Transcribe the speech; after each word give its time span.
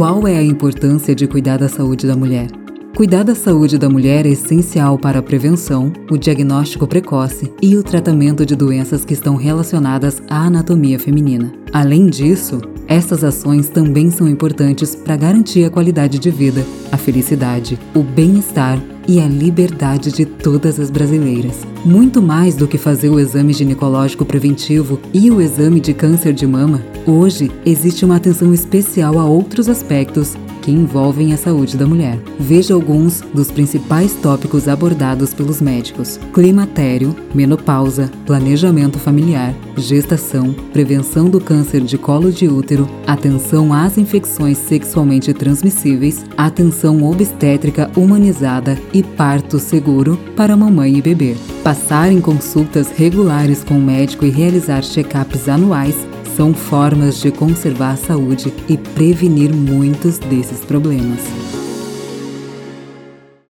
Qual 0.00 0.26
é 0.26 0.38
a 0.38 0.42
importância 0.42 1.14
de 1.14 1.26
cuidar 1.26 1.58
da 1.58 1.68
saúde 1.68 2.06
da 2.06 2.16
mulher? 2.16 2.48
Cuidar 2.96 3.22
da 3.22 3.34
saúde 3.34 3.76
da 3.76 3.86
mulher 3.86 4.24
é 4.24 4.30
essencial 4.30 4.96
para 4.96 5.18
a 5.18 5.22
prevenção, 5.22 5.92
o 6.10 6.16
diagnóstico 6.16 6.86
precoce 6.86 7.52
e 7.60 7.76
o 7.76 7.82
tratamento 7.82 8.46
de 8.46 8.56
doenças 8.56 9.04
que 9.04 9.12
estão 9.12 9.36
relacionadas 9.36 10.22
à 10.30 10.46
anatomia 10.46 10.98
feminina. 10.98 11.52
Além 11.70 12.06
disso, 12.06 12.62
essas 12.88 13.22
ações 13.22 13.68
também 13.68 14.10
são 14.10 14.26
importantes 14.26 14.94
para 14.94 15.18
garantir 15.18 15.66
a 15.66 15.70
qualidade 15.70 16.18
de 16.18 16.30
vida, 16.30 16.64
a 16.90 16.96
felicidade, 16.96 17.78
o 17.94 18.02
bem-estar 18.02 18.80
e 19.06 19.20
a 19.20 19.26
liberdade 19.26 20.12
de 20.12 20.24
todas 20.24 20.78
as 20.78 20.90
brasileiras. 20.90 21.66
Muito 21.84 22.20
mais 22.20 22.54
do 22.54 22.68
que 22.68 22.78
fazer 22.78 23.08
o 23.08 23.18
exame 23.18 23.52
ginecológico 23.52 24.24
preventivo 24.24 25.00
e 25.12 25.30
o 25.30 25.40
exame 25.40 25.80
de 25.80 25.94
câncer 25.94 26.32
de 26.32 26.46
mama, 26.46 26.82
hoje 27.06 27.50
existe 27.64 28.04
uma 28.04 28.16
atenção 28.16 28.52
especial 28.52 29.18
a 29.18 29.24
outros 29.24 29.68
aspectos 29.68 30.36
que 30.60 30.70
envolvem 30.70 31.32
a 31.32 31.36
saúde 31.36 31.76
da 31.76 31.86
mulher. 31.86 32.18
Veja 32.38 32.74
alguns 32.74 33.20
dos 33.34 33.50
principais 33.50 34.14
tópicos 34.14 34.68
abordados 34.68 35.34
pelos 35.34 35.60
médicos: 35.60 36.18
climatério, 36.32 37.14
menopausa, 37.34 38.10
planejamento 38.26 38.98
familiar, 38.98 39.54
gestação, 39.76 40.52
prevenção 40.72 41.28
do 41.28 41.40
câncer 41.40 41.80
de 41.80 41.96
colo 41.96 42.30
de 42.30 42.46
útero, 42.46 42.88
atenção 43.06 43.72
às 43.72 43.98
infecções 43.98 44.58
sexualmente 44.58 45.32
transmissíveis, 45.32 46.24
atenção 46.36 47.02
obstétrica 47.02 47.90
humanizada 47.96 48.78
e 48.92 49.02
parto 49.02 49.58
seguro 49.58 50.18
para 50.36 50.56
mamãe 50.56 50.96
e 50.96 51.02
bebê. 51.02 51.36
Passar 51.62 52.12
em 52.12 52.20
consultas 52.20 52.90
regulares 52.90 53.64
com 53.64 53.74
o 53.74 53.82
médico 53.82 54.24
e 54.24 54.30
realizar 54.30 54.82
check-ups 54.82 55.48
anuais 55.48 55.96
são 56.40 56.54
formas 56.54 57.20
de 57.20 57.30
conservar 57.30 57.90
a 57.90 57.96
saúde 57.98 58.50
e 58.66 58.78
prevenir 58.78 59.54
muitos 59.54 60.16
desses 60.16 60.64
problemas. 60.64 61.39